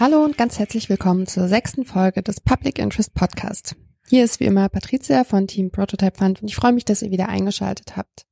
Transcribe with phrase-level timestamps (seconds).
[0.00, 3.74] Hallo und ganz herzlich willkommen zur sechsten Folge des Public Interest Podcast.
[4.06, 7.10] Hier ist wie immer Patricia von Team Prototype Fund und ich freue mich, dass ihr
[7.10, 8.24] wieder eingeschaltet habt.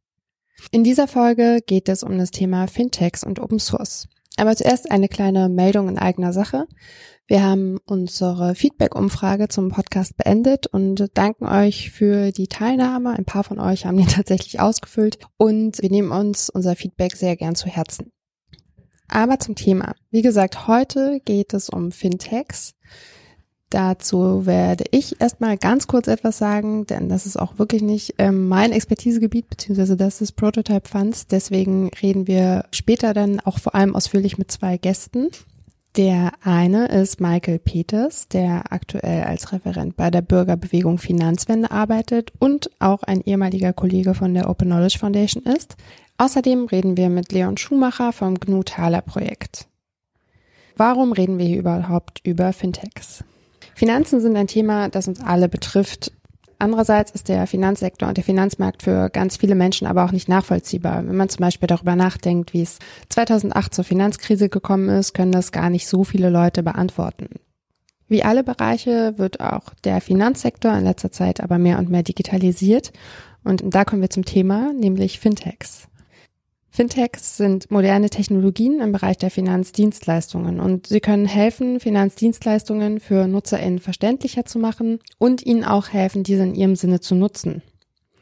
[0.71, 4.07] In dieser Folge geht es um das Thema Fintechs und Open Source.
[4.37, 6.69] Aber zuerst eine kleine Meldung in eigener Sache.
[7.27, 13.11] Wir haben unsere Feedback-Umfrage zum Podcast beendet und danken euch für die Teilnahme.
[13.11, 17.35] Ein paar von euch haben die tatsächlich ausgefüllt und wir nehmen uns unser Feedback sehr
[17.35, 18.13] gern zu Herzen.
[19.09, 19.95] Aber zum Thema.
[20.11, 22.75] Wie gesagt, heute geht es um Fintechs.
[23.71, 28.47] Dazu werde ich erstmal ganz kurz etwas sagen, denn das ist auch wirklich nicht ähm,
[28.47, 31.27] mein Expertisegebiet, beziehungsweise das ist Prototype Funds.
[31.27, 35.31] Deswegen reden wir später dann auch vor allem ausführlich mit zwei Gästen.
[35.97, 42.71] Der eine ist Michael Peters, der aktuell als Referent bei der Bürgerbewegung Finanzwende arbeitet und
[42.79, 45.77] auch ein ehemaliger Kollege von der Open Knowledge Foundation ist.
[46.19, 49.67] Außerdem reden wir mit Leon Schumacher vom GNU Thaler Projekt.
[50.77, 53.23] Warum reden wir hier überhaupt über Fintechs?
[53.75, 56.13] Finanzen sind ein Thema, das uns alle betrifft.
[56.59, 61.07] Andererseits ist der Finanzsektor und der Finanzmarkt für ganz viele Menschen aber auch nicht nachvollziehbar.
[61.07, 62.79] Wenn man zum Beispiel darüber nachdenkt, wie es
[63.11, 67.29] 2008 zur Finanzkrise gekommen ist, können das gar nicht so viele Leute beantworten.
[68.09, 72.93] Wie alle Bereiche wird auch der Finanzsektor in letzter Zeit aber mehr und mehr digitalisiert.
[73.45, 75.89] Und da kommen wir zum Thema, nämlich Fintechs.
[76.77, 83.79] Fintechs sind moderne Technologien im Bereich der Finanzdienstleistungen und sie können helfen, Finanzdienstleistungen für NutzerInnen
[83.79, 87.63] verständlicher zu machen und ihnen auch helfen, diese in ihrem Sinne zu nutzen.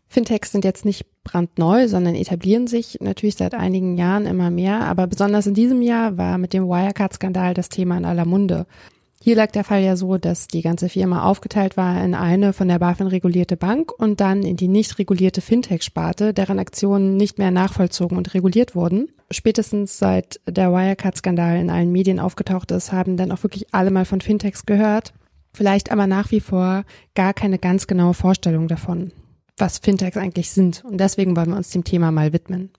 [0.06, 5.08] Fintechs sind jetzt nicht brandneu, sondern etablieren sich natürlich seit einigen Jahren immer mehr, aber
[5.08, 8.66] besonders in diesem Jahr war mit dem Wirecard-Skandal das Thema in aller Munde.
[9.24, 12.68] Hier lag der Fall ja so, dass die ganze Firma aufgeteilt war in eine von
[12.68, 17.50] der BaFin regulierte Bank und dann in die nicht regulierte Fintech-Sparte, deren Aktionen nicht mehr
[17.50, 19.08] nachvollzogen und reguliert wurden.
[19.30, 24.04] Spätestens seit der Wirecard-Skandal in allen Medien aufgetaucht ist, haben dann auch wirklich alle mal
[24.04, 25.14] von Fintechs gehört.
[25.54, 26.84] Vielleicht aber nach wie vor
[27.14, 29.10] gar keine ganz genaue Vorstellung davon,
[29.56, 30.84] was Fintechs eigentlich sind.
[30.84, 32.72] Und deswegen wollen wir uns dem Thema mal widmen.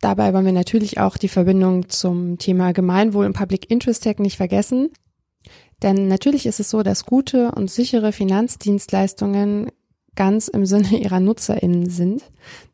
[0.00, 4.36] Dabei wollen wir natürlich auch die Verbindung zum Thema Gemeinwohl und Public Interest Tech nicht
[4.36, 4.90] vergessen.
[5.82, 9.70] Denn natürlich ist es so, dass gute und sichere Finanzdienstleistungen
[10.14, 12.22] ganz im Sinne ihrer NutzerInnen sind.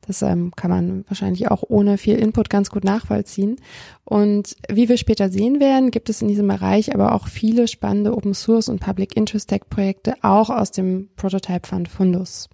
[0.07, 3.57] Das ähm, kann man wahrscheinlich auch ohne viel Input ganz gut nachvollziehen.
[4.05, 8.17] Und wie wir später sehen werden, gibt es in diesem Bereich aber auch viele spannende
[8.17, 12.49] Open Source und Public Interest Tech Projekte, auch aus dem Prototype Fund Fundus.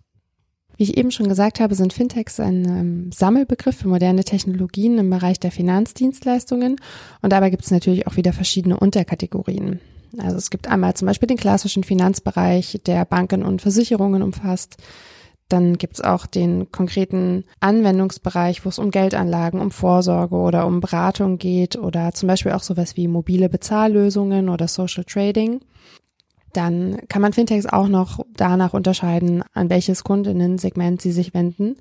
[0.76, 5.08] Wie ich eben schon gesagt habe, sind Fintechs ein ähm, Sammelbegriff für moderne Technologien im
[5.08, 6.76] Bereich der Finanzdienstleistungen.
[7.22, 9.78] Und dabei gibt es natürlich auch wieder verschiedene Unterkategorien.
[10.18, 14.76] Also es gibt einmal zum Beispiel den klassischen Finanzbereich, der Banken und Versicherungen umfasst.
[15.48, 21.36] Dann gibt's auch den konkreten Anwendungsbereich, wo es um Geldanlagen, um Vorsorge oder um Beratung
[21.38, 25.60] geht oder zum Beispiel auch sowas wie mobile Bezahllösungen oder Social Trading.
[26.54, 31.76] Dann kann man Fintechs auch noch danach unterscheiden, an welches Kundinnen-Segment sie sich wenden.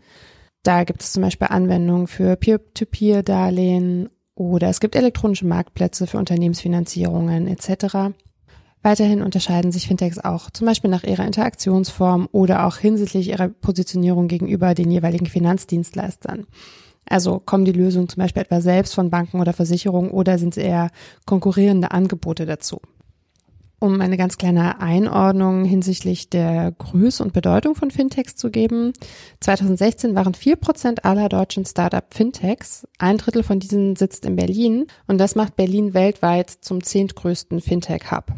[0.64, 7.48] Da gibt es zum Beispiel Anwendungen für Peer-to-Peer-Darlehen oder es gibt elektronische Marktplätze für Unternehmensfinanzierungen
[7.48, 8.14] etc.
[8.82, 14.28] Weiterhin unterscheiden sich Fintechs auch zum Beispiel nach ihrer Interaktionsform oder auch hinsichtlich ihrer Positionierung
[14.28, 16.48] gegenüber den jeweiligen Finanzdienstleistern.
[17.06, 20.64] Also kommen die Lösungen zum Beispiel etwa selbst von Banken oder Versicherungen oder sind es
[20.64, 20.90] eher
[21.26, 22.82] konkurrierende Angebote dazu?
[23.84, 28.94] Um eine ganz kleine Einordnung hinsichtlich der Größe und Bedeutung von Fintechs zu geben.
[29.42, 32.88] 2016 waren vier Prozent aller deutschen Startup Fintechs.
[32.98, 38.36] Ein Drittel von diesen sitzt in Berlin und das macht Berlin weltweit zum zehntgrößten Fintech-Hub.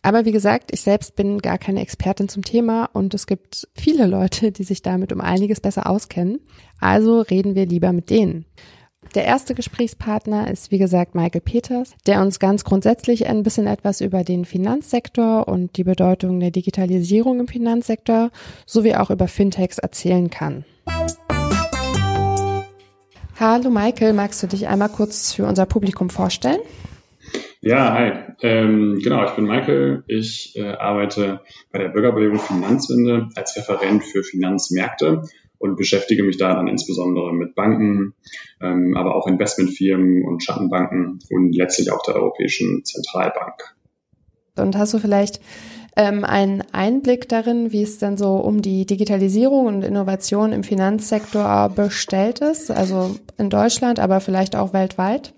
[0.00, 4.06] Aber wie gesagt, ich selbst bin gar keine Expertin zum Thema und es gibt viele
[4.06, 6.40] Leute, die sich damit um einiges besser auskennen.
[6.80, 8.46] Also reden wir lieber mit denen.
[9.16, 14.00] Der erste Gesprächspartner ist, wie gesagt, Michael Peters, der uns ganz grundsätzlich ein bisschen etwas
[14.00, 18.30] über den Finanzsektor und die Bedeutung der Digitalisierung im Finanzsektor
[18.66, 20.64] sowie auch über Fintechs erzählen kann.
[23.40, 26.60] Hallo Michael, magst du dich einmal kurz für unser Publikum vorstellen?
[27.62, 28.12] Ja, hi.
[28.42, 30.04] Ähm, genau, ich bin Michael.
[30.06, 31.40] Ich äh, arbeite
[31.72, 35.22] bei der Bürgerbewegung Finanzwende als Referent für Finanzmärkte
[35.60, 38.14] und beschäftige mich da dann insbesondere mit Banken,
[38.62, 43.76] ähm, aber auch Investmentfirmen und Schattenbanken und letztlich auch der Europäischen Zentralbank.
[44.56, 45.40] Und hast du vielleicht
[45.96, 51.68] ähm, einen Einblick darin, wie es denn so um die Digitalisierung und Innovation im Finanzsektor
[51.68, 55.34] bestellt ist, also in Deutschland, aber vielleicht auch weltweit?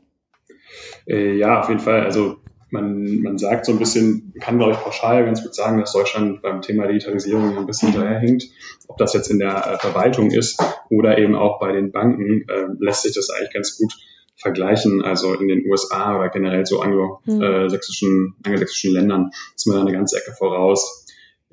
[1.08, 2.04] Äh, ja, auf jeden Fall.
[2.04, 2.36] Also
[2.72, 6.40] man, man sagt so ein bisschen, kann glaube ich pauschal ganz gut sagen, dass Deutschland
[6.42, 8.44] beim Thema Digitalisierung ein bisschen hinterherhinkt.
[8.88, 12.66] Ob das jetzt in der äh, Verwaltung ist oder eben auch bei den Banken, äh,
[12.78, 13.92] lässt sich das eigentlich ganz gut
[14.36, 18.34] vergleichen, also in den USA oder generell so anglosächsischen, hm.
[18.44, 21.01] angelsächsischen Ländern, ist man da eine ganze Ecke voraus.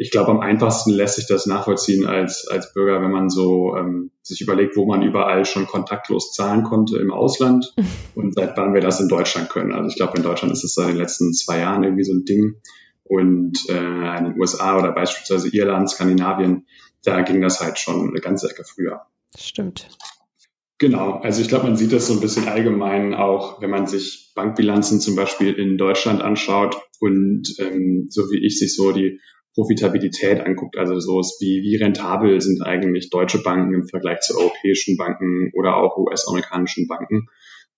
[0.01, 4.11] Ich glaube, am einfachsten lässt sich das nachvollziehen als, als Bürger, wenn man so ähm,
[4.21, 7.75] sich überlegt, wo man überall schon kontaktlos zahlen konnte im Ausland
[8.15, 9.73] und seit wann wir das in Deutschland können.
[9.73, 12.23] Also ich glaube, in Deutschland ist es seit den letzten zwei Jahren irgendwie so ein
[12.23, 12.55] Ding.
[13.03, 16.65] Und äh, in den USA oder beispielsweise Irland, Skandinavien,
[17.03, 19.01] da ging das halt schon eine ganze Ecke früher.
[19.37, 19.89] Stimmt.
[20.77, 24.31] Genau, also ich glaube, man sieht das so ein bisschen allgemein auch, wenn man sich
[24.33, 29.19] Bankbilanzen zum Beispiel in Deutschland anschaut und ähm, so wie ich sich so die
[29.55, 34.37] Profitabilität anguckt, also so ist wie, wie rentabel sind eigentlich deutsche Banken im Vergleich zu
[34.37, 37.27] europäischen Banken oder auch US-amerikanischen Banken,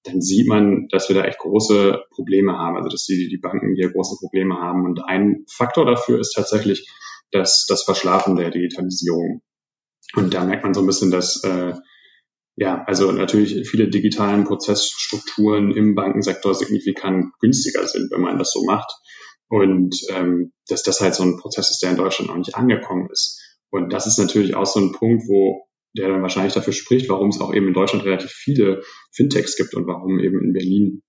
[0.04, 3.76] dann sieht man, dass wir da echt große Probleme haben, also dass die, die Banken
[3.76, 4.86] hier große Probleme haben.
[4.86, 6.90] Und ein Faktor dafür ist tatsächlich
[7.32, 9.42] das, das Verschlafen der Digitalisierung.
[10.16, 11.74] Und da merkt man so ein bisschen, dass äh,
[12.56, 18.64] ja, also natürlich viele digitalen Prozessstrukturen im Bankensektor signifikant günstiger sind, wenn man das so
[18.66, 18.92] macht.
[19.52, 23.10] Und ähm, dass das halt so ein Prozess ist, der in Deutschland noch nicht angekommen
[23.12, 23.60] ist.
[23.70, 27.28] Und das ist natürlich auch so ein Punkt, wo der dann wahrscheinlich dafür spricht, warum
[27.28, 28.82] es auch eben in Deutschland relativ viele
[29.12, 31.02] Fintechs gibt und warum eben in Berlin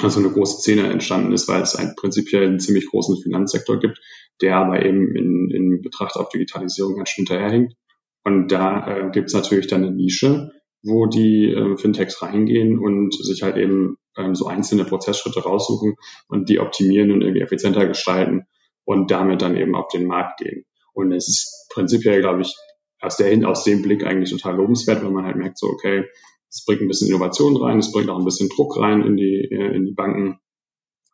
[0.00, 3.98] also eine große Szene entstanden ist, weil es einen prinzipiell einen ziemlich großen Finanzsektor gibt,
[4.40, 7.74] der aber eben in, in Betracht auf Digitalisierung ganz schön hinterherhinkt.
[8.22, 13.14] Und da äh, gibt es natürlich dann eine Nische, wo die äh, Fintechs reingehen und
[13.14, 15.96] sich halt eben ähm, so einzelne Prozessschritte raussuchen
[16.28, 18.46] und die optimieren und irgendwie effizienter gestalten
[18.84, 20.64] und damit dann eben auf den Markt gehen.
[20.92, 22.54] Und es ist prinzipiell, glaube ich,
[23.00, 26.04] aus, der, aus dem Blick eigentlich total lobenswert, wenn man halt merkt, so, okay,
[26.48, 29.48] es bringt ein bisschen Innovation rein, es bringt auch ein bisschen Druck rein in die,
[29.50, 30.38] äh, in die Banken.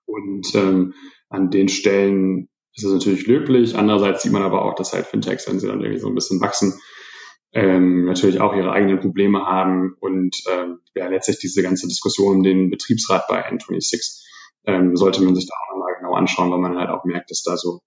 [0.07, 0.95] Und ähm,
[1.29, 3.77] an den Stellen ist es natürlich löblich.
[3.77, 6.41] Andererseits sieht man aber auch, dass halt Fintechs, wenn sie dann irgendwie so ein bisschen
[6.41, 6.75] wachsen,
[7.57, 12.43] ähm, natürlich auch ihre eigenen Probleme haben und ähm, ja, letztlich diese ganze Diskussion um
[12.43, 14.25] den Betriebsrat bei N26
[14.67, 17.43] ähm, sollte man sich da auch nochmal genau anschauen, weil man halt auch merkt, dass
[17.43, 17.81] da so,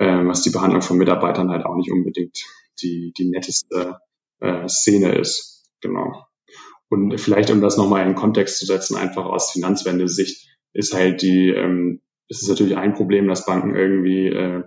[0.00, 2.46] ähm, was die Behandlung von Mitarbeitern halt auch nicht unbedingt
[2.80, 3.98] die, die netteste
[4.40, 5.68] äh, Szene ist.
[5.82, 6.24] Genau.
[6.88, 11.50] Und vielleicht, um das nochmal in Kontext zu setzen, einfach aus Finanzwende-Sicht, ist halt die,
[11.50, 14.62] ähm, ist es natürlich ein Problem, dass Banken irgendwie äh,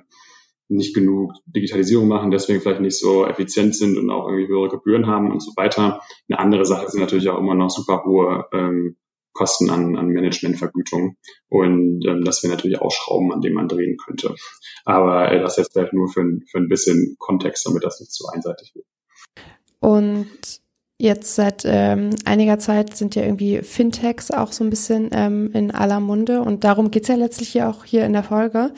[0.69, 5.07] nicht genug Digitalisierung machen, deswegen vielleicht nicht so effizient sind und auch irgendwie höhere Gebühren
[5.07, 6.01] haben und so weiter.
[6.29, 8.97] Eine andere Sache sind natürlich auch immer noch super hohe ähm,
[9.37, 11.15] Kosten an, an Managementvergütung.
[11.47, 14.35] Und ähm, das wäre natürlich auch Schrauben, an denen man drehen könnte.
[14.83, 18.27] Aber äh, das jetzt vielleicht nur für, für ein bisschen Kontext, damit das nicht zu
[18.27, 18.85] einseitig wird.
[19.79, 20.27] Und
[20.97, 25.69] jetzt seit ähm, einiger Zeit sind ja irgendwie Fintechs auch so ein bisschen ähm, in
[25.69, 26.41] aller Munde.
[26.41, 28.73] Und darum geht's ja letztlich hier auch hier in der Folge.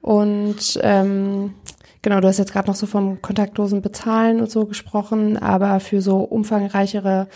[0.00, 1.54] Und ähm,
[2.02, 6.00] genau, du hast jetzt gerade noch so vom kontaktlosen Bezahlen und so gesprochen, aber für
[6.00, 7.28] so umfangreichere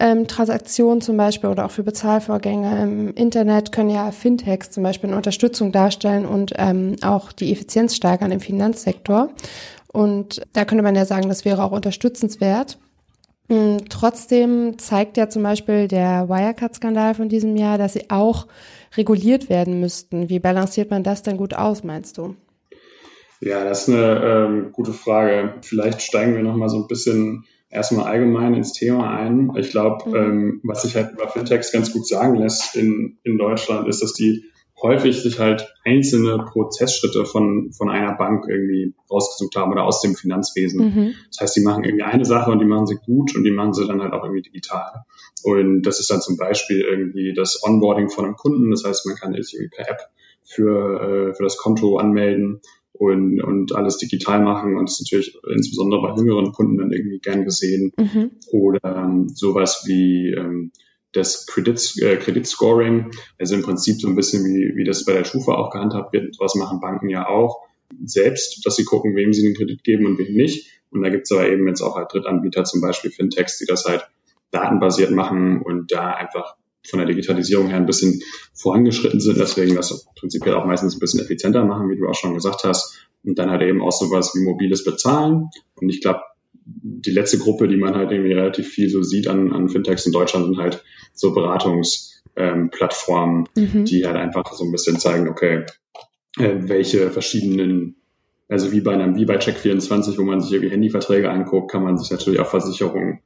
[0.00, 5.10] ähm, Transaktionen zum Beispiel oder auch für Bezahlvorgänge im Internet können ja Fintechs zum Beispiel
[5.10, 9.28] eine Unterstützung darstellen und ähm, auch die Effizienz steigern im Finanzsektor.
[9.92, 12.78] Und da könnte man ja sagen, das wäre auch unterstützenswert.
[13.48, 18.46] Mm, trotzdem zeigt ja zum Beispiel der Wirecard-Skandal von diesem Jahr, dass sie auch
[18.96, 20.28] reguliert werden müssten.
[20.28, 22.36] Wie balanciert man das denn gut aus, meinst du?
[23.40, 25.54] Ja, das ist eine ähm, gute Frage.
[25.62, 29.52] Vielleicht steigen wir noch mal so ein bisschen erstmal allgemein ins Thema ein.
[29.56, 30.16] Ich glaube, mhm.
[30.16, 34.12] ähm, was sich halt über Fintechs ganz gut sagen lässt in, in Deutschland, ist, dass
[34.12, 34.44] die
[34.82, 40.14] häufig sich halt einzelne Prozessschritte von, von einer Bank irgendwie rausgesucht haben oder aus dem
[40.14, 40.80] Finanzwesen.
[40.80, 41.14] Mhm.
[41.28, 43.74] Das heißt, die machen irgendwie eine Sache und die machen sie gut und die machen
[43.74, 45.04] sie dann halt auch irgendwie digital.
[45.42, 48.70] Und das ist dann zum Beispiel irgendwie das Onboarding von einem Kunden.
[48.70, 50.00] Das heißt, man kann sich irgendwie per App
[50.44, 52.60] für, äh, für das Konto anmelden
[52.92, 54.76] und, und alles digital machen.
[54.76, 57.92] Und das ist natürlich insbesondere bei jüngeren Kunden dann irgendwie gern gesehen.
[57.96, 58.32] Mhm.
[58.52, 60.72] Oder ähm, sowas wie ähm,
[61.12, 65.24] das Credit, äh, Kreditscoring, also im Prinzip so ein bisschen wie, wie das bei der
[65.24, 67.66] Schufa auch gehandhabt wird, was machen Banken ja auch
[68.04, 70.70] selbst, dass sie gucken, wem sie den Kredit geben und wem nicht.
[70.90, 73.84] Und da gibt es aber eben jetzt auch halt Drittanbieter, zum Beispiel Fintechs, die das
[73.84, 74.08] halt
[74.50, 78.22] datenbasiert machen und da einfach von der Digitalisierung her ein bisschen
[78.54, 82.34] vorangeschritten sind, deswegen das prinzipiell auch meistens ein bisschen effizienter machen, wie du auch schon
[82.34, 83.06] gesagt hast.
[83.22, 85.50] Und dann halt eben auch sowas wie mobiles Bezahlen.
[85.74, 86.20] Und ich glaube,
[86.82, 90.12] die letzte Gruppe, die man halt irgendwie relativ viel so sieht an, an Fintechs in
[90.12, 93.84] Deutschland, sind halt so Beratungsplattformen, ähm, mhm.
[93.84, 95.64] die halt einfach so ein bisschen zeigen, okay,
[96.38, 97.96] äh, welche verschiedenen,
[98.48, 101.98] also wie bei einem, wie bei Check24, wo man sich irgendwie Handyverträge anguckt, kann man
[101.98, 103.20] sich natürlich auch Versicherungen,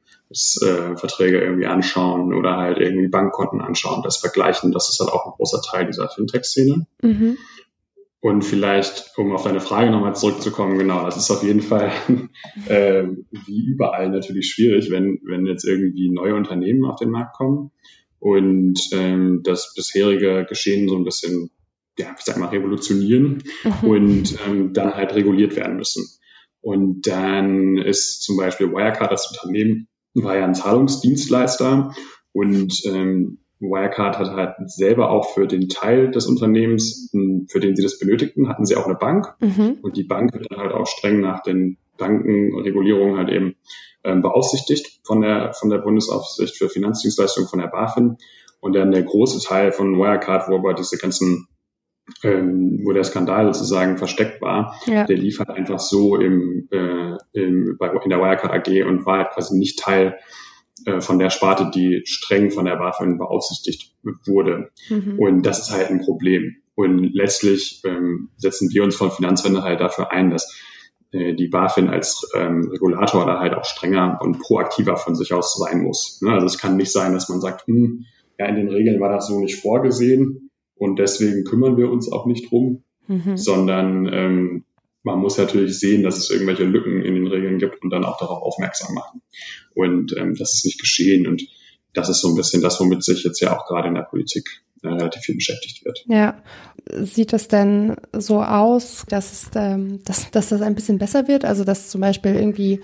[0.62, 4.72] äh, irgendwie anschauen oder halt irgendwie Bankkonten anschauen, das vergleichen.
[4.72, 6.86] Das ist halt auch ein großer Teil dieser Fintech-Szene.
[7.02, 7.38] Mhm.
[8.24, 11.92] Und vielleicht, um auf deine Frage nochmal zurückzukommen, genau, das ist auf jeden Fall
[12.68, 17.70] äh, wie überall natürlich schwierig, wenn, wenn jetzt irgendwie neue Unternehmen auf den Markt kommen.
[18.20, 21.50] und ähm, das bisherige Geschehen so ein bisschen,
[21.98, 23.88] ja, ich sag mal, revolutionieren mhm.
[23.90, 26.06] und ähm, dann halt reguliert werden müssen.
[26.62, 31.94] Und dann ist zum Beispiel Wirecard, das Unternehmen, war ja ein Zahlungsdienstleister
[32.32, 37.76] und ähm, Wirecard hat halt selber auch für den Teil des Unternehmens, hm, für den
[37.76, 39.34] sie das benötigten, hatten sie auch eine Bank.
[39.40, 39.78] Mhm.
[39.82, 43.54] Und die Bank wird dann halt auch streng nach den Bankenregulierungen halt eben
[44.02, 48.16] ähm, beaufsichtigt von der, von der Bundesaufsicht für Finanzdienstleistungen, von der BaFin.
[48.60, 51.48] Und dann der große Teil von Wirecard, wo aber diese ganzen,
[52.22, 55.04] ähm, wo der Skandal sozusagen versteckt war, ja.
[55.04, 59.18] der lief halt einfach so im, äh, im, bei, in der Wirecard AG und war
[59.18, 60.18] halt quasi nicht Teil
[60.86, 63.94] äh, von der Sparte, die streng von der BaFin beaufsichtigt
[64.26, 64.70] wurde.
[64.88, 65.18] Mhm.
[65.18, 66.56] Und das ist halt ein Problem.
[66.74, 70.52] Und letztlich ähm, setzen wir uns von Finanzwende halt dafür ein, dass
[71.12, 75.56] äh, die BaFin als ähm, Regulator da halt auch strenger und proaktiver von sich aus
[75.56, 76.20] sein muss.
[76.22, 76.32] Ne?
[76.32, 78.04] Also es kann nicht sein, dass man sagt, hm,
[78.38, 82.26] ja, in den Regeln war das so nicht vorgesehen und deswegen kümmern wir uns auch
[82.26, 83.36] nicht drum, mhm.
[83.36, 84.64] sondern ähm,
[85.04, 88.18] man muss natürlich sehen, dass es irgendwelche Lücken in den Regeln gibt und dann auch
[88.18, 89.22] darauf aufmerksam machen.
[89.74, 91.26] Und ähm, das ist nicht geschehen.
[91.26, 91.42] Und
[91.92, 94.62] das ist so ein bisschen das, womit sich jetzt ja auch gerade in der Politik
[94.82, 96.04] äh, relativ viel beschäftigt wird.
[96.06, 96.42] Ja.
[96.90, 101.44] Sieht es denn so aus, dass, es, ähm, dass, dass das ein bisschen besser wird?
[101.44, 102.80] Also dass zum Beispiel irgendwie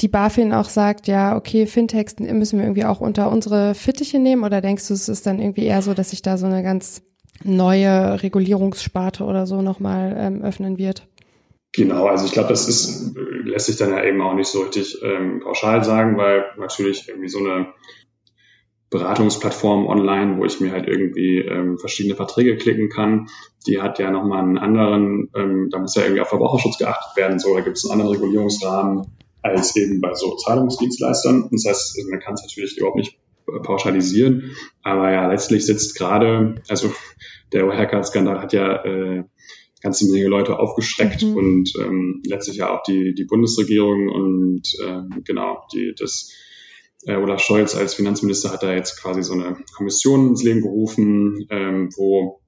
[0.00, 4.42] die BaFin auch sagt, ja, okay, Fintechs müssen wir irgendwie auch unter unsere Fittiche nehmen?
[4.42, 7.02] Oder denkst du, es ist dann irgendwie eher so, dass sich da so eine ganz
[7.44, 11.06] neue Regulierungssparte oder so nochmal ähm, öffnen wird?
[11.72, 14.98] Genau, also ich glaube, das ist, lässt sich dann ja eben auch nicht so richtig
[15.02, 17.72] ähm, pauschal sagen, weil natürlich irgendwie so eine
[18.90, 23.28] Beratungsplattform online, wo ich mir halt irgendwie ähm, verschiedene Verträge klicken kann,
[23.66, 27.38] die hat ja nochmal einen anderen, ähm, da muss ja irgendwie auf Verbraucherschutz geachtet werden,
[27.38, 29.06] so, da gibt es einen anderen Regulierungsrahmen
[29.40, 31.48] als eben bei so Zahlungsdienstleistern.
[31.50, 33.18] Das heißt, man kann es natürlich überhaupt nicht
[33.62, 36.92] pauschalisieren, aber ja, letztlich sitzt gerade, also
[37.52, 39.24] der Wirecard-Skandal hat ja äh,
[39.82, 41.36] ganze Menge Leute aufgeschreckt mhm.
[41.36, 46.30] und ähm, letztlich ja auch die, die Bundesregierung und ähm, genau, die, das
[47.04, 51.46] äh, Olaf Scholz als Finanzminister hat da jetzt quasi so eine Kommission ins Leben gerufen,
[51.50, 52.40] ähm, wo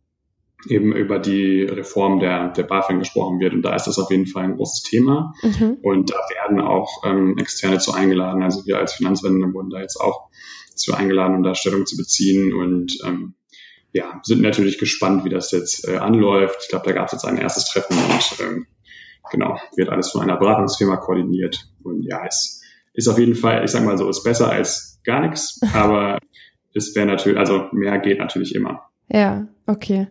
[0.68, 3.52] eben über die Reform der, der BaFin gesprochen wird.
[3.52, 5.34] Und da ist das auf jeden Fall ein großes Thema.
[5.42, 5.78] Mhm.
[5.82, 8.42] Und da werden auch ähm, Externe zu eingeladen.
[8.42, 10.30] Also wir als Finanzwende wurden da jetzt auch
[10.74, 12.54] zu eingeladen, um da Stellung zu beziehen.
[12.54, 13.34] Und ähm,
[13.94, 16.58] ja, sind natürlich gespannt, wie das jetzt äh, anläuft.
[16.62, 18.66] Ich glaube, da gab es jetzt ein erstes Treffen und ähm,
[19.30, 21.68] genau, wird alles von einer Beratungsfirma koordiniert.
[21.84, 22.60] Und ja, es
[22.92, 26.18] ist auf jeden Fall, ich sag mal so, ist besser als gar nichts, aber
[26.74, 28.90] es wäre natürlich, also mehr geht natürlich immer.
[29.08, 30.08] Ja, okay.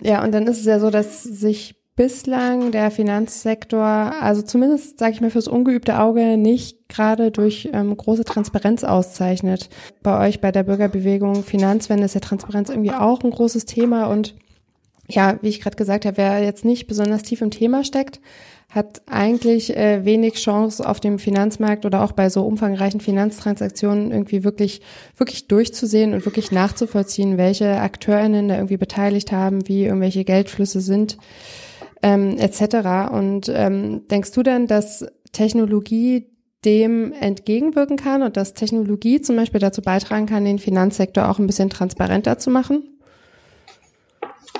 [0.00, 5.12] Ja, und dann ist es ja so, dass sich bislang der Finanzsektor, also zumindest sage
[5.12, 9.68] ich mal fürs ungeübte Auge, nicht gerade durch ähm, große Transparenz auszeichnet.
[10.02, 14.34] Bei euch bei der Bürgerbewegung Finanzwende ist ja Transparenz irgendwie auch ein großes Thema und
[15.08, 18.22] ja, wie ich gerade gesagt habe, wer jetzt nicht besonders tief im Thema steckt,
[18.70, 24.42] hat eigentlich äh, wenig Chance auf dem Finanzmarkt oder auch bei so umfangreichen Finanztransaktionen irgendwie
[24.42, 24.80] wirklich
[25.18, 31.18] wirklich durchzusehen und wirklich nachzuvollziehen, welche Akteurinnen da irgendwie beteiligt haben, wie irgendwelche Geldflüsse sind
[32.02, 33.12] ähm, etc.
[33.12, 36.26] Und ähm, denkst du denn, dass Technologie
[36.64, 41.46] dem entgegenwirken kann und dass Technologie zum Beispiel dazu beitragen kann, den Finanzsektor auch ein
[41.46, 42.98] bisschen transparenter zu machen?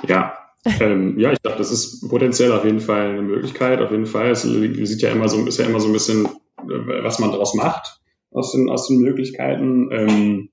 [0.07, 0.33] Ja,
[0.79, 3.81] ähm, ja, ich glaube, das ist potenziell auf jeden Fall eine Möglichkeit.
[3.81, 4.31] Auf jeden Fall.
[4.31, 7.53] Es sieht ja immer so, ist ja immer so ein bisschen, äh, was man daraus
[7.53, 7.99] macht
[8.31, 9.89] aus den, aus den Möglichkeiten.
[9.91, 10.49] Ähm,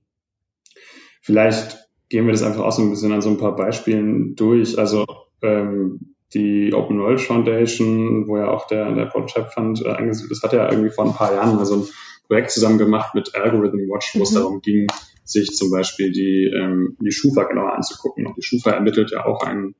[1.21, 4.79] vielleicht gehen wir das einfach auch so ein bisschen an so ein paar Beispielen durch.
[4.79, 5.07] Also
[5.43, 10.43] ähm, die Open Knowledge Foundation, wo ja auch der, der Prototype Fund äh, angesiedelt ist,
[10.43, 11.89] hat ja irgendwie vor ein paar Jahren mal so ein
[12.27, 14.37] Projekt zusammen gemacht mit Algorithm Watch, wo es mhm.
[14.37, 14.87] darum ging,
[15.25, 18.27] sich zum Beispiel die, ähm, die Schufa genauer anzugucken.
[18.27, 19.75] Und die Schufa ermittelt ja auch einen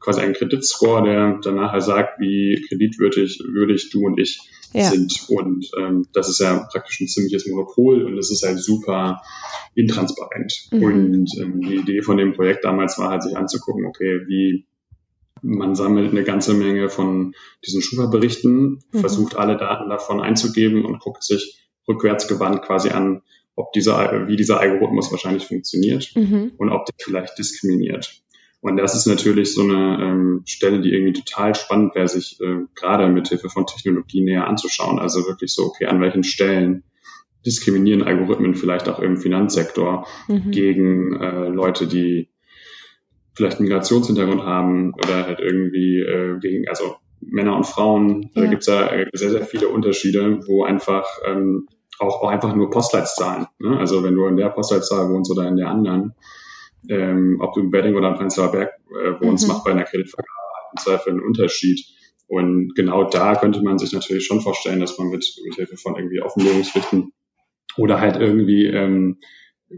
[0.00, 4.40] quasi einen Kreditscore, der dann nachher sagt, wie kreditwürdig würdig du und ich
[4.72, 4.84] ja.
[4.84, 5.26] sind.
[5.28, 9.22] Und ähm, das ist ja praktisch ein ziemliches Monopol und es ist halt super
[9.74, 10.68] intransparent.
[10.70, 10.82] Mhm.
[10.82, 14.66] Und ähm, die Idee von dem Projekt damals war halt, sich anzugucken, okay, wie
[15.42, 18.98] man sammelt eine ganze Menge von diesen Schufa-Berichten, mhm.
[18.98, 23.22] versucht alle Daten davon einzugeben und guckt sich rückwärtsgewandt quasi an,
[23.54, 26.52] ob dieser, wie dieser Algorithmus wahrscheinlich funktioniert mhm.
[26.58, 28.22] und ob der vielleicht diskriminiert.
[28.60, 32.64] Und das ist natürlich so eine ähm, Stelle, die irgendwie total spannend wäre, sich äh,
[32.74, 34.98] gerade mit Hilfe von Technologie näher anzuschauen.
[34.98, 36.82] Also wirklich so, okay, an welchen Stellen
[37.46, 40.50] diskriminieren Algorithmen vielleicht auch im Finanzsektor mhm.
[40.50, 42.30] gegen äh, Leute, die
[43.38, 48.42] vielleicht Migrationshintergrund haben oder halt irgendwie äh, gegen, also Männer und Frauen, ja.
[48.42, 51.68] da gibt's ja äh, sehr, sehr viele Unterschiede, wo einfach ähm,
[52.00, 53.46] auch, auch einfach nur Postleitzahlen.
[53.60, 53.78] Ne?
[53.78, 56.14] Also wenn du in der Postleitzahl wohnst oder in der anderen,
[56.88, 59.54] ähm, ob du in Wedding oder in Prenzlauer Berg äh, wohnst, mhm.
[59.54, 60.32] macht bei einer Kreditvergabe
[60.72, 61.84] im Zweifel einen Unterschied.
[62.26, 65.96] Und genau da könnte man sich natürlich schon vorstellen, dass man mit, mit Hilfe von
[65.96, 67.12] irgendwie Offenlegungspflichten
[67.76, 69.18] oder halt irgendwie ähm,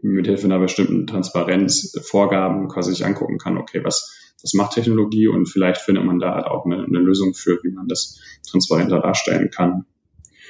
[0.03, 5.47] mit Hilfe einer bestimmten Transparenzvorgaben quasi sich angucken kann, okay, was, was macht Technologie und
[5.47, 9.51] vielleicht findet man da halt auch eine, eine Lösung für, wie man das transparenter darstellen
[9.51, 9.85] kann.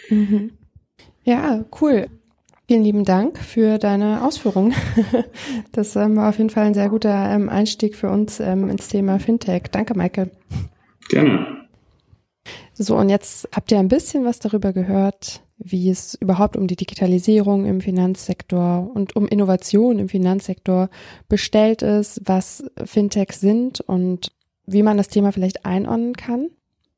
[0.08, 0.52] Mhm.
[1.24, 2.08] Ja, cool.
[2.68, 4.74] Vielen lieben Dank für deine Ausführungen.
[5.72, 8.88] Das ähm, war auf jeden Fall ein sehr guter ähm, Einstieg für uns ähm, ins
[8.88, 9.64] Thema Fintech.
[9.70, 10.30] Danke, Michael.
[11.08, 11.68] Gerne.
[12.74, 16.76] So, und jetzt habt ihr ein bisschen was darüber gehört, wie es überhaupt um die
[16.76, 20.88] Digitalisierung im Finanzsektor und um Innovation im Finanzsektor
[21.28, 24.32] bestellt ist, was Fintechs sind und
[24.66, 26.48] wie man das Thema vielleicht einordnen kann.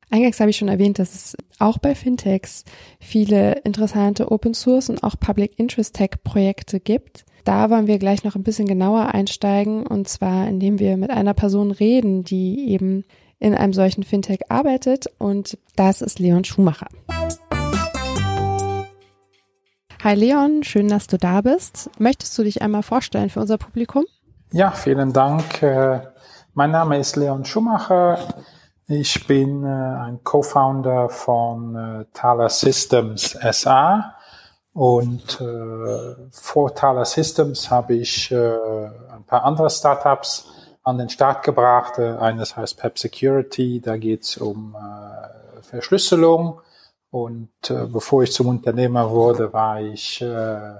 [0.09, 2.65] Eingangs habe ich schon erwähnt, dass es auch bei Fintechs
[2.99, 7.25] viele interessante Open Source und auch Public Interest Tech Projekte gibt.
[7.43, 11.33] Da wollen wir gleich noch ein bisschen genauer einsteigen und zwar indem wir mit einer
[11.33, 13.03] Person reden, die eben
[13.39, 16.87] in einem solchen Fintech arbeitet und das ist Leon Schumacher.
[20.03, 21.89] Hi Leon, schön, dass du da bist.
[21.97, 24.03] Möchtest du dich einmal vorstellen für unser Publikum?
[24.51, 25.63] Ja, vielen Dank.
[25.63, 26.01] Äh,
[26.53, 28.19] mein Name ist Leon Schumacher.
[28.85, 34.15] Ich bin äh, ein Co-Founder von äh, Thaler Systems SA
[34.73, 35.41] und
[36.31, 40.47] vor Thaler Systems habe ich ein paar andere Startups
[40.83, 41.99] an den Start gebracht.
[41.99, 44.75] Eines heißt Pep Security, da geht es um
[45.61, 46.59] Verschlüsselung
[47.13, 50.73] und äh, bevor ich zum Unternehmer wurde, war ich äh,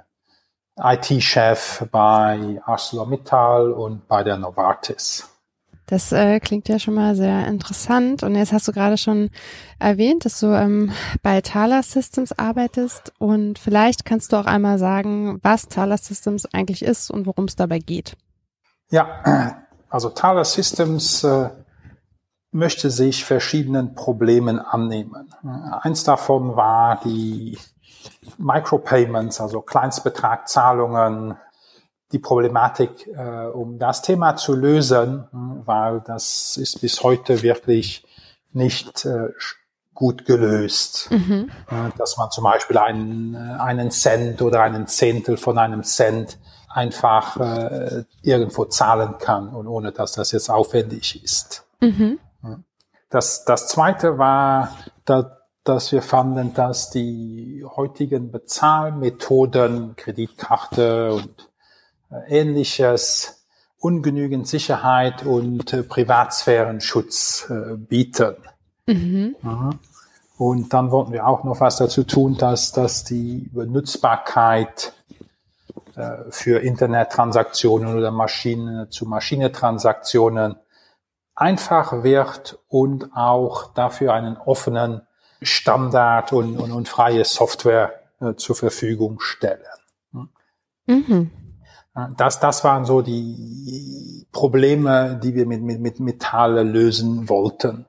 [0.81, 5.29] IT-Chef bei ArcelorMittal und bei der Novartis.
[5.85, 8.23] Das äh, klingt ja schon mal sehr interessant.
[8.23, 9.29] Und jetzt hast du gerade schon
[9.77, 13.13] erwähnt, dass du ähm, bei Thaler Systems arbeitest.
[13.19, 17.55] Und vielleicht kannst du auch einmal sagen, was Thaler Systems eigentlich ist und worum es
[17.55, 18.17] dabei geht.
[18.89, 21.49] Ja, also Thaler Systems äh,
[22.53, 25.33] möchte sich verschiedenen Problemen annehmen.
[25.81, 27.57] Eins davon war die
[28.37, 31.35] Micropayments, also Kleinstbetragzahlungen,
[32.11, 35.27] die Problematik, äh, um das Thema zu lösen,
[35.65, 38.05] weil das ist bis heute wirklich
[38.51, 39.29] nicht äh,
[39.95, 41.09] gut gelöst.
[41.11, 41.49] Mhm.
[41.97, 46.37] Dass man zum Beispiel einen, einen Cent oder einen Zehntel von einem Cent
[46.69, 51.65] einfach äh, irgendwo zahlen kann und ohne dass das jetzt aufwendig ist.
[51.79, 52.19] Mhm.
[53.09, 54.75] Das, das zweite war,
[55.05, 61.49] da, dass wir fanden, dass die heutigen Bezahlmethoden, Kreditkarte und
[62.11, 63.45] äh, ähnliches,
[63.79, 68.35] ungenügend Sicherheit und äh, Privatsphärenschutz äh, bieten.
[68.87, 69.35] Mhm.
[70.37, 74.93] Und dann wollten wir auch noch was dazu tun, dass, dass die Benutzbarkeit
[75.95, 80.55] äh, für Internettransaktionen oder Maschine zu Maschine-Transaktionen
[81.35, 85.01] einfach wird und auch dafür einen offenen
[85.41, 89.61] Standard und, und, und freie Software äh, zur Verfügung stellen.
[90.85, 91.31] Mhm.
[92.17, 97.85] Das, das waren so die Probleme, die wir mit, mit, mit Metalle lösen wollten.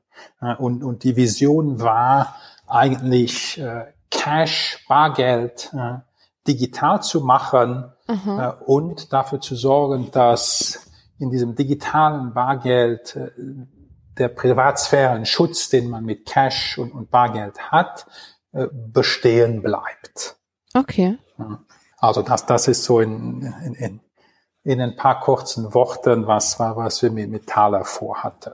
[0.58, 5.98] Und, und die Vision war eigentlich äh, Cash, Bargeld äh,
[6.46, 8.38] digital zu machen mhm.
[8.38, 10.86] äh, und dafür zu sorgen, dass
[11.18, 13.30] in diesem digitalen Bargeld äh,
[14.18, 18.06] der Privatsphärenschutz, den man mit Cash und, und Bargeld hat,
[18.52, 20.36] äh, bestehen bleibt.
[20.74, 21.18] Okay.
[21.98, 24.00] Also das, das ist so in, in, in,
[24.62, 28.52] in ein paar kurzen Worten, was war, was wir mit, mit Thaler vorhatten.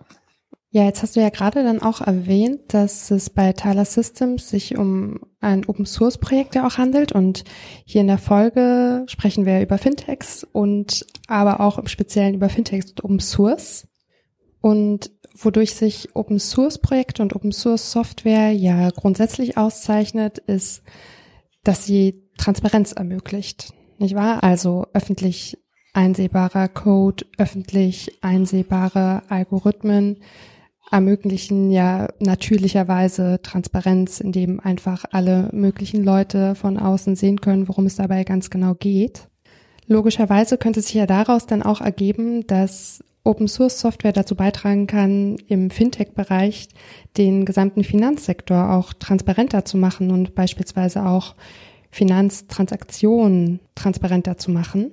[0.73, 4.79] Ja, jetzt hast du ja gerade dann auch erwähnt, dass es bei Tyler Systems sich
[4.79, 7.11] um ein Open Source Projekt ja auch handelt.
[7.11, 7.43] Und
[7.85, 12.91] hier in der Folge sprechen wir über Fintechs und aber auch im Speziellen über Fintechs
[12.91, 13.89] und Open Source.
[14.61, 20.83] Und wodurch sich Open Source Projekte und Open Source Software ja grundsätzlich auszeichnet, ist,
[21.65, 24.45] dass sie Transparenz ermöglicht, nicht wahr?
[24.45, 25.59] Also öffentlich
[25.95, 30.19] einsehbarer Code, öffentlich einsehbare Algorithmen,
[30.91, 37.97] ermöglichen ja natürlicherweise Transparenz, indem einfach alle möglichen Leute von außen sehen können, worum es
[37.97, 39.29] dabei ganz genau geht.
[39.87, 45.37] Logischerweise könnte sich ja daraus dann auch ergeben, dass Open Source Software dazu beitragen kann,
[45.47, 46.69] im Fintech-Bereich
[47.17, 51.35] den gesamten Finanzsektor auch transparenter zu machen und beispielsweise auch
[51.91, 54.93] Finanztransaktionen transparenter zu machen.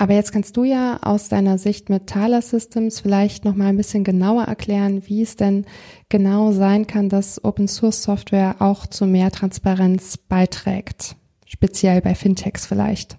[0.00, 3.76] Aber jetzt kannst du ja aus deiner Sicht mit Thaler Systems vielleicht noch mal ein
[3.76, 5.66] bisschen genauer erklären, wie es denn
[6.08, 11.16] genau sein kann, dass Open Source Software auch zu mehr Transparenz beiträgt.
[11.44, 13.18] speziell bei Fintechs vielleicht?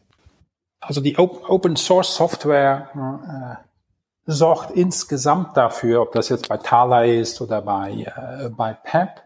[0.80, 3.60] Also die Open Source Software
[4.26, 9.22] äh, sorgt insgesamt dafür, ob das jetzt bei Thala ist oder bei, äh, bei PEP,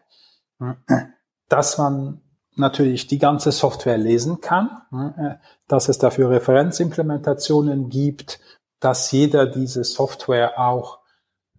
[1.47, 2.19] dass man
[2.57, 4.69] natürlich die ganze Software lesen kann,
[5.17, 5.35] äh,
[5.67, 8.39] dass es dafür Referenzimplementationen gibt,
[8.79, 10.99] dass jeder diese Software auch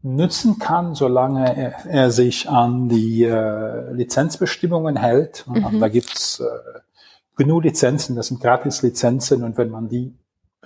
[0.03, 5.45] nützen kann, solange er, er sich an die äh, Lizenzbestimmungen hält.
[5.49, 5.81] Mhm.
[5.81, 6.81] Da gibt's äh,
[7.37, 10.15] genug Lizenzen, das sind Gratis-Lizenzen und wenn man die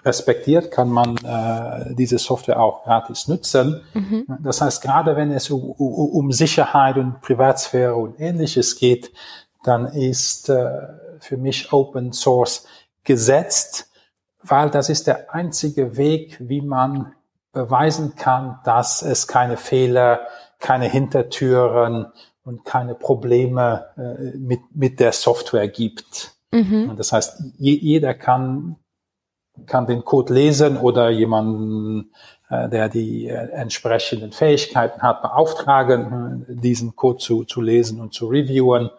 [0.04, 3.82] respektiert, kann man äh, diese Software auch gratis nutzen.
[3.92, 4.24] Mhm.
[4.42, 9.12] Das heißt, gerade wenn es um, um, Sicherheit und Privatsphäre und ähnliches geht,
[9.62, 10.70] dann ist äh,
[11.18, 12.66] für mich Open Source
[13.04, 13.90] gesetzt,
[14.42, 17.12] weil das ist der einzige Weg, wie man
[17.52, 20.20] beweisen kann, dass es keine Fehler,
[20.58, 22.12] keine Hintertüren
[22.44, 26.36] und keine Probleme äh, mit, mit der Software gibt.
[26.52, 26.94] Mhm.
[26.96, 28.76] Das heißt, je, jeder kann
[29.66, 32.12] kann den Code lesen oder jemanden,
[32.48, 38.14] äh, der die äh, entsprechenden Fähigkeiten hat, beauftragen, äh, diesen Code zu, zu lesen und
[38.14, 38.90] zu reviewen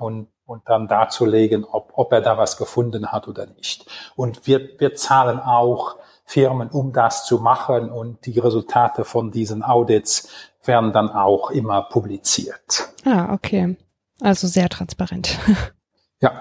[0.00, 3.86] und, und dann darzulegen, ob, ob er da was gefunden hat oder nicht.
[4.16, 9.62] Und wir, wir zahlen auch Firmen, um das zu machen und die Resultate von diesen
[9.62, 10.28] Audits
[10.64, 12.90] werden dann auch immer publiziert.
[13.04, 13.76] Ah, okay.
[14.20, 15.38] Also sehr transparent.
[16.20, 16.32] ja.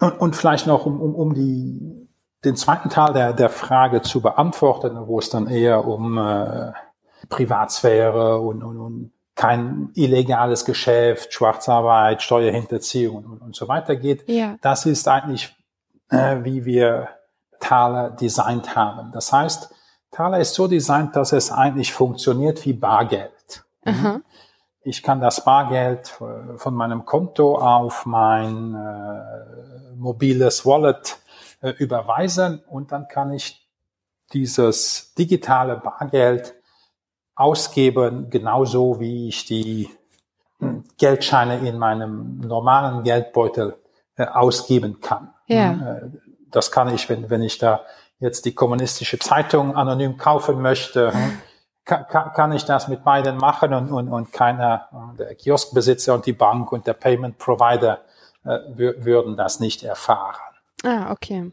[0.00, 2.08] Und, und vielleicht noch, um, um, um die
[2.44, 6.72] den zweiten Teil der, der Frage zu beantworten, wo es dann eher um äh,
[7.28, 14.28] Privatsphäre und, und, und kein illegales Geschäft, Schwarzarbeit, Steuerhinterziehung und, und so weiter geht.
[14.28, 14.56] Ja.
[14.60, 15.54] Das ist eigentlich,
[16.10, 17.08] äh, wie wir
[17.60, 19.10] Thaler designt haben.
[19.12, 19.74] Das heißt,
[20.10, 23.64] Thaler ist so designt, dass es eigentlich funktioniert wie Bargeld.
[23.84, 24.20] Aha.
[24.84, 31.18] Ich kann das Bargeld äh, von meinem Konto auf mein äh, mobiles Wallet
[31.60, 33.66] äh, überweisen und dann kann ich
[34.32, 36.54] dieses digitale Bargeld
[37.34, 39.90] ausgeben, genauso wie ich die
[40.58, 43.76] hm, Geldscheine in meinem normalen Geldbeutel
[44.16, 45.32] äh, ausgeben kann.
[45.46, 45.70] Ja.
[45.70, 46.18] Hm, äh,
[46.50, 47.80] das kann ich, wenn, wenn ich da
[48.18, 51.38] jetzt die kommunistische Zeitung anonym kaufen möchte, hm,
[51.84, 56.32] kann, kann ich das mit beiden machen und, und, und keiner, der Kioskbesitzer und die
[56.32, 58.00] Bank und der Payment Provider
[58.44, 60.40] äh, würden das nicht erfahren.
[60.84, 61.52] Ah, okay.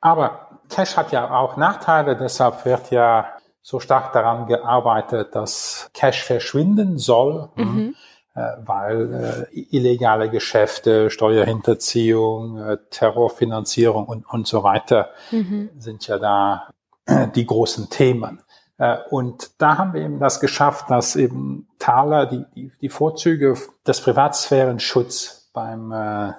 [0.00, 3.26] Aber Cash hat ja auch Nachteile, deshalb wird ja
[3.62, 7.94] so stark daran gearbeitet, dass Cash verschwinden soll, mhm.
[8.34, 15.70] äh, weil äh, illegale Geschäfte, Steuerhinterziehung, äh, Terrorfinanzierung und, und so weiter mhm.
[15.78, 16.68] sind ja da
[17.06, 18.42] äh, die großen Themen.
[18.78, 23.54] Äh, und da haben wir eben das geschafft, dass eben Thaler die, die, die Vorzüge
[23.86, 26.32] des Privatsphärenschutz beim äh,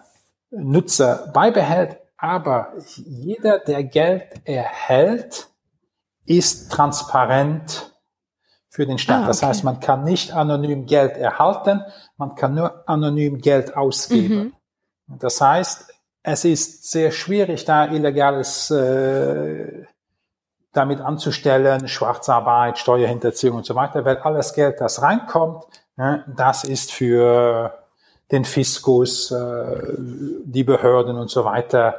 [0.51, 5.47] Nutzer beibehält, aber jeder, der Geld erhält,
[6.25, 7.93] ist transparent
[8.69, 9.17] für den Staat.
[9.17, 9.27] Ah, okay.
[9.27, 11.83] Das heißt, man kann nicht anonym Geld erhalten,
[12.17, 14.53] man kann nur anonym Geld ausgeben.
[15.07, 15.17] Mhm.
[15.19, 19.85] Das heißt, es ist sehr schwierig, da illegales äh,
[20.71, 25.65] damit anzustellen, Schwarzarbeit, Steuerhinterziehung und so weiter, weil alles Geld, das reinkommt,
[25.97, 27.77] ne, das ist für
[28.31, 29.93] den Fiskus, äh,
[30.45, 31.95] die Behörden und so weiter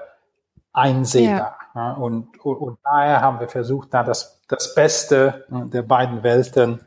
[0.72, 1.56] einsehbar.
[1.60, 1.63] Ja.
[1.74, 6.80] Und, und, und, daher haben wir versucht, da das, das Beste äh, der beiden Welten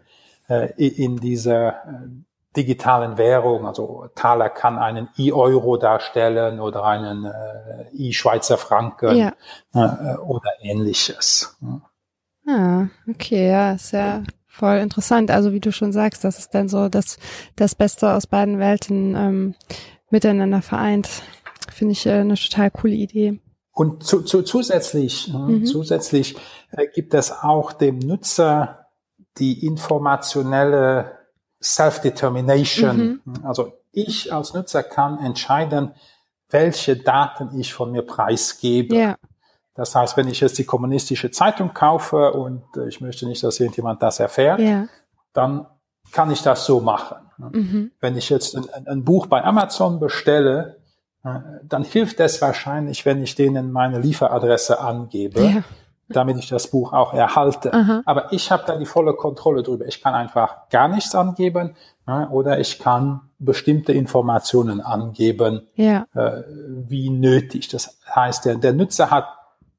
[0.47, 1.73] äh, in dieser äh,
[2.55, 9.33] digitalen Währung, also Thaler kann einen E-Euro darstellen oder einen äh, E-Schweizer Franken ja.
[9.73, 11.57] äh, oder ähnliches.
[12.47, 15.29] Ah, okay, ja, ist ja voll interessant.
[15.31, 17.19] Also wie du schon sagst, das ist dann so das,
[17.55, 19.55] das Beste aus beiden Welten ähm,
[20.09, 21.21] miteinander vereint.
[21.71, 23.39] Finde ich äh, eine total coole Idee.
[23.77, 25.63] Und zu, zu, zusätzlich, mhm.
[25.63, 26.35] zusätzlich
[26.71, 28.87] äh, gibt es auch dem Nutzer
[29.37, 31.11] die informationelle
[31.61, 33.21] Self-Determination.
[33.23, 33.45] Mhm.
[33.45, 35.91] Also ich als Nutzer kann entscheiden,
[36.49, 38.95] welche Daten ich von mir preisgebe.
[38.95, 39.15] Ja.
[39.75, 43.59] Das heißt, wenn ich jetzt die kommunistische Zeitung kaufe und äh, ich möchte nicht, dass
[43.59, 44.87] irgendjemand das erfährt, ja.
[45.33, 45.67] dann
[46.11, 47.17] kann ich das so machen.
[47.37, 47.91] Mhm.
[47.99, 50.77] Wenn ich jetzt ein, ein, Buch bei Amazon bestelle,
[51.63, 55.63] dann hilft es wahrscheinlich, wenn ich denen meine Lieferadresse angebe, ja.
[56.09, 57.73] damit ich das Buch auch erhalte.
[57.73, 58.01] Aha.
[58.05, 59.85] Aber ich habe da die volle Kontrolle drüber.
[59.85, 61.75] Ich kann einfach gar nichts angeben
[62.31, 66.07] oder ich kann bestimmte Informationen angeben, ja.
[66.15, 67.67] äh, wie nötig.
[67.67, 69.27] Das heißt, der, der Nutzer hat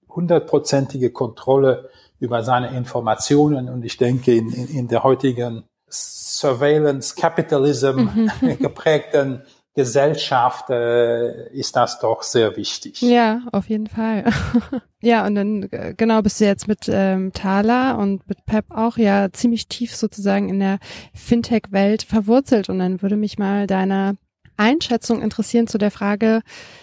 [0.08, 1.88] hundertprozentige Kontrolle
[2.20, 8.30] über seine Informationen und ich denke, in, in, in der heutigen Surveillance Capitalism mhm.
[8.58, 9.42] geprägten
[9.78, 13.00] Gesellschaft äh, ist das doch sehr wichtig.
[13.00, 14.24] Ja, auf jeden Fall.
[15.00, 18.96] ja, und dann äh, genau bist du jetzt mit ähm, Thaler und mit Pep auch
[18.96, 20.80] ja ziemlich tief sozusagen in der
[21.14, 22.68] Fintech-Welt verwurzelt.
[22.68, 24.16] Und dann würde mich mal deine
[24.56, 26.42] Einschätzung interessieren zu der Frage,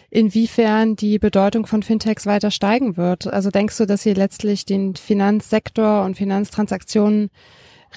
[0.10, 3.27] inwiefern die Bedeutung von Fintechs weiter steigen wird.
[3.27, 7.29] Also denkst du, dass sie letztlich den Finanzsektor und Finanztransaktionen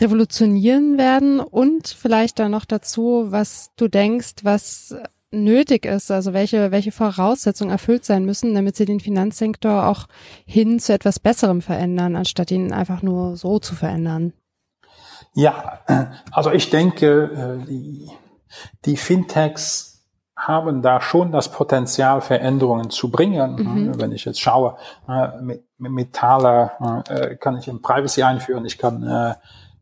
[0.01, 4.95] revolutionieren werden und vielleicht dann noch dazu, was du denkst, was
[5.31, 10.07] nötig ist, also welche, welche Voraussetzungen erfüllt sein müssen, damit sie den Finanzsektor auch
[10.47, 14.33] hin zu etwas Besserem verändern, anstatt ihn einfach nur so zu verändern.
[15.35, 15.81] Ja,
[16.33, 18.09] also ich denke, äh, die,
[18.87, 23.57] die Fintechs haben da schon das Potenzial, Veränderungen zu bringen.
[23.57, 24.01] Mhm.
[24.01, 24.77] Wenn ich jetzt schaue,
[25.09, 29.37] äh, mit, mit Thaler äh, kann ich im Privacy einführen, ich kann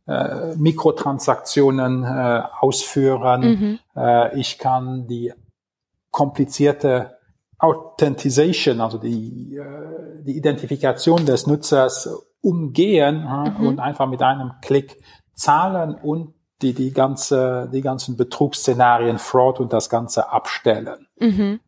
[0.07, 3.41] äh, Mikrotransaktionen äh, ausführen.
[3.41, 3.79] Mhm.
[3.97, 5.33] Äh, ich kann die
[6.11, 7.19] komplizierte
[7.59, 12.09] Authentisation, also die, äh, die Identifikation des Nutzers
[12.41, 13.67] umgehen mhm.
[13.67, 15.03] und einfach mit einem Klick
[15.35, 21.07] zahlen und die, die ganze, die ganzen Betrugsszenarien, Fraud und das Ganze abstellen.
[21.19, 21.61] Mhm.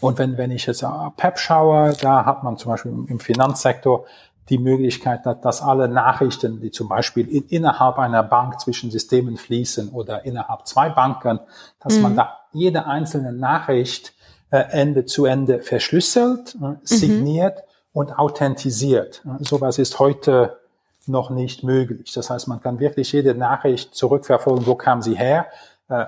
[0.00, 0.84] Und wenn, wenn ich jetzt
[1.16, 4.06] PEP schaue, da hat man zum Beispiel im Finanzsektor
[4.50, 9.36] die Möglichkeit hat, dass alle Nachrichten, die zum Beispiel in, innerhalb einer Bank zwischen Systemen
[9.36, 11.38] fließen oder innerhalb zwei Banken,
[11.78, 12.02] dass mhm.
[12.02, 14.12] man da jede einzelne Nachricht
[14.50, 17.62] äh, Ende zu Ende verschlüsselt, äh, signiert mhm.
[17.92, 19.22] und authentisiert.
[19.24, 20.58] Äh, sowas ist heute
[21.06, 22.12] noch nicht möglich.
[22.12, 25.46] Das heißt, man kann wirklich jede Nachricht zurückverfolgen, wo kam sie her.
[25.88, 26.06] Äh,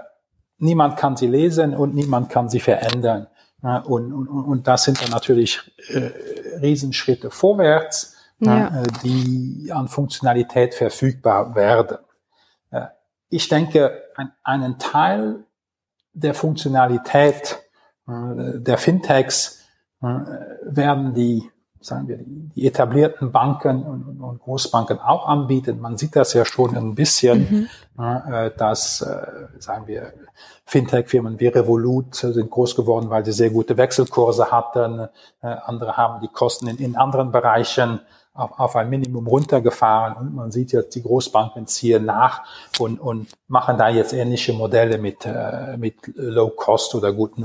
[0.58, 3.28] niemand kann sie lesen und niemand kann sie verändern.
[3.62, 6.10] Äh, und, und, und das sind dann natürlich äh,
[6.60, 8.82] Riesenschritte vorwärts ja.
[8.82, 11.98] Äh, die an Funktionalität verfügbar werden.
[12.70, 12.86] Äh,
[13.28, 14.02] ich denke,
[14.42, 15.44] einen Teil
[16.12, 17.62] der Funktionalität
[18.08, 19.60] äh, der Fintechs
[20.64, 21.48] werden die,
[21.80, 25.78] sagen wir, die etablierten Banken und, Großbanken auch anbieten.
[25.78, 28.50] Man sieht das ja schon ein bisschen, mhm.
[28.58, 28.98] dass,
[29.60, 30.12] sagen wir,
[30.64, 35.06] Fintech-Firmen wie Revolut sind groß geworden, weil sie sehr gute Wechselkurse hatten.
[35.40, 38.00] Andere haben die Kosten in, in anderen Bereichen
[38.34, 42.42] auf, auf ein Minimum runtergefahren und man sieht jetzt, die Großbanken ziehen nach
[42.78, 47.44] und, und machen da jetzt ähnliche Modelle mit, äh, mit Low Cost oder guten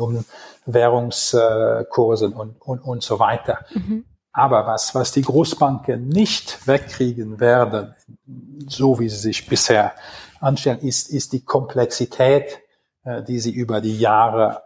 [0.65, 3.65] Umwährungskursen und, und, und so weiter.
[3.73, 4.05] Mhm.
[4.31, 7.95] Aber was, was die Großbanken nicht wegkriegen werden,
[8.67, 9.93] so wie sie sich bisher
[10.39, 12.59] anstellen, ist, ist die Komplexität,
[13.03, 14.61] äh, die sie über die Jahre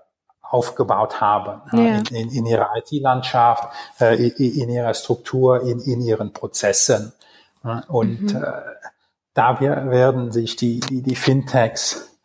[0.51, 1.97] aufgebaut haben ja.
[1.97, 7.13] in, in, in, ihrer IT-Landschaft, äh, in, in, ihrer Struktur, in, in ihren Prozessen.
[7.87, 8.43] Und mhm.
[8.43, 8.51] äh,
[9.33, 12.17] da werden sich die, die, die Fintechs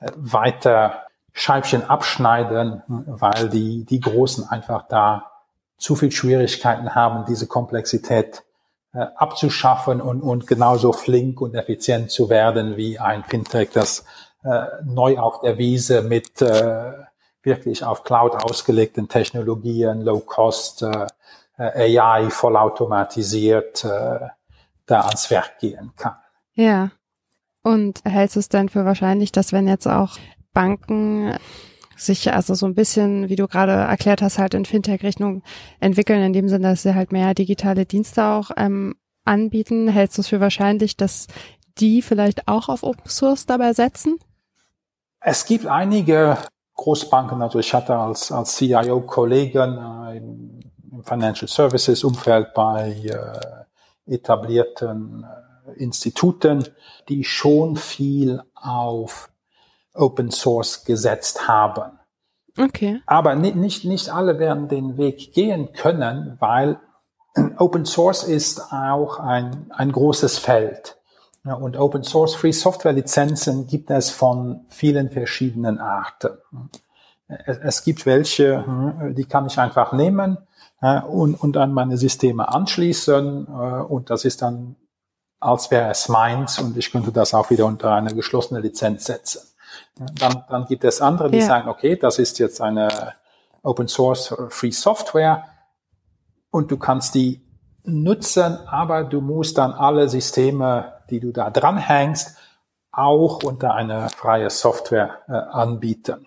[0.00, 5.32] äh, weiter Scheibchen abschneiden, weil die, die Großen einfach da
[5.76, 8.44] zu viel Schwierigkeiten haben, diese Komplexität
[8.94, 14.04] äh, abzuschaffen und, und genauso flink und effizient zu werden wie ein Fintech, das
[14.44, 16.92] äh, neu auf der Wiese mit äh,
[17.44, 21.06] wirklich auf Cloud ausgelegten Technologien, Low Cost, äh,
[21.58, 24.20] äh AI vollautomatisiert äh,
[24.86, 26.16] da ans Werk gehen kann.
[26.54, 26.90] Ja.
[27.62, 30.18] Und hältst du es denn für wahrscheinlich, dass wenn jetzt auch
[30.52, 31.34] Banken
[31.96, 35.42] sich also so ein bisschen, wie du gerade erklärt hast, halt in Fintech-Richtung
[35.80, 40.22] entwickeln, in dem Sinne, dass sie halt mehr digitale Dienste auch ähm, anbieten, hältst du
[40.22, 41.26] es für wahrscheinlich, dass
[41.78, 44.18] die vielleicht auch auf Open Source dabei setzen?
[45.20, 46.36] Es gibt einige
[46.74, 50.60] Großbanken, also ich hatte als, als CIO Kollegen äh, im,
[50.90, 56.64] im, Financial Services Umfeld bei äh, etablierten äh, Instituten,
[57.08, 59.30] die schon viel auf
[59.94, 61.98] Open Source gesetzt haben.
[62.58, 63.00] Okay.
[63.06, 66.80] Aber nicht, nicht, nicht alle werden den Weg gehen können, weil
[67.58, 70.98] Open Source ist auch ein, ein großes Feld.
[71.44, 76.38] Ja, und Open Source Free Software Lizenzen gibt es von vielen verschiedenen Arten.
[77.28, 80.38] Es, es gibt welche, hm, die kann ich einfach nehmen
[80.80, 84.76] und, und an meine Systeme anschließen äh, und das ist dann,
[85.40, 89.40] als wäre es meins und ich könnte das auch wieder unter eine geschlossene Lizenz setzen.
[89.96, 91.46] Dann, dann gibt es andere, die ja.
[91.46, 93.14] sagen, okay, das ist jetzt eine
[93.62, 95.44] Open Source Free Software
[96.50, 97.42] und du kannst die
[97.84, 102.36] nutzen, aber du musst dann alle Systeme die du da dranhängst,
[102.92, 106.26] auch unter eine freie Software äh, anbieten.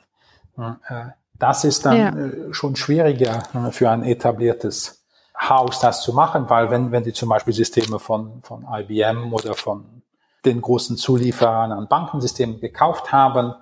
[0.58, 1.06] Äh,
[1.40, 2.10] das ist dann ja.
[2.10, 5.06] äh, schon schwieriger äh, für ein etabliertes
[5.40, 9.54] Haus, das zu machen, weil wenn, wenn die zum Beispiel Systeme von, von IBM oder
[9.54, 10.02] von
[10.46, 13.54] den großen Zulieferern an Bankensystemen gekauft haben,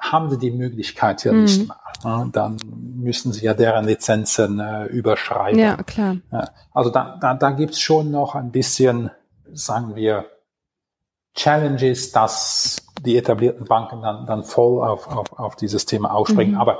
[0.00, 1.42] haben sie die Möglichkeit ja mhm.
[1.42, 1.76] nicht mal.
[2.02, 5.58] Ja, dann müssen sie ja deren Lizenzen äh, überschreiben.
[5.58, 6.16] Ja, klar.
[6.72, 9.10] Also da, da, da gibt's schon noch ein bisschen,
[9.52, 10.26] sagen wir,
[11.34, 16.54] Challenges, dass die etablierten Banken dann, dann voll auf, auf, auf dieses Thema ausspringen.
[16.54, 16.60] Mhm.
[16.60, 16.78] Aber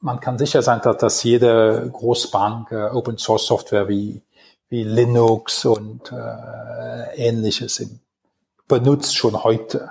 [0.00, 4.22] man kann sicher sein, dass, dass jede Großbank äh, Open Source Software wie,
[4.68, 7.84] wie Linux und äh, ähnliches
[8.68, 9.90] benutzt schon heute.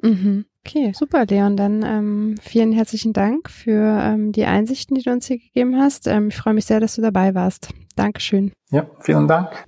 [0.00, 0.44] Mhm.
[0.66, 1.56] Okay, super, Leon.
[1.56, 6.06] Dann ähm, vielen herzlichen Dank für ähm, die Einsichten, die du uns hier gegeben hast.
[6.06, 7.68] Ähm, ich freue mich sehr, dass du dabei warst.
[7.96, 8.52] Dankeschön.
[8.70, 9.64] Ja, vielen Dank.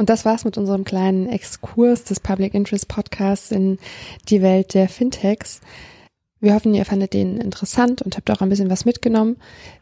[0.00, 3.76] Und das war's mit unserem kleinen Exkurs des Public Interest Podcasts in
[4.30, 5.60] die Welt der Fintechs.
[6.40, 9.36] Wir hoffen, ihr fandet den interessant und habt auch ein bisschen was mitgenommen.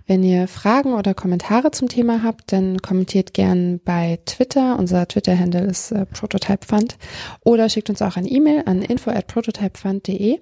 [0.09, 4.77] Wenn ihr Fragen oder Kommentare zum Thema habt, dann kommentiert gern bei Twitter.
[4.77, 6.99] Unser Twitter-Handle ist äh, PrototypeFund.
[7.45, 10.41] Oder schickt uns auch eine E-Mail an info at prototypefund.de.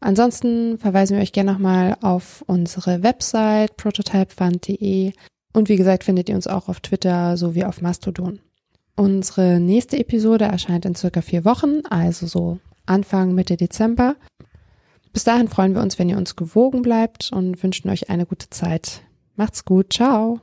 [0.00, 5.12] Ansonsten verweisen wir euch gerne nochmal auf unsere Website prototypefund.de.
[5.52, 8.40] Und wie gesagt, findet ihr uns auch auf Twitter sowie auf Mastodon.
[8.96, 14.16] Unsere nächste Episode erscheint in circa vier Wochen, also so Anfang, Mitte Dezember.
[15.12, 18.50] Bis dahin freuen wir uns, wenn ihr uns gewogen bleibt und wünschen euch eine gute
[18.50, 19.02] Zeit.
[19.36, 19.92] Macht's gut.
[19.92, 20.40] Ciao.